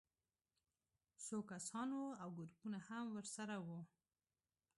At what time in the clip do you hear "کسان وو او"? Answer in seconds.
1.51-2.29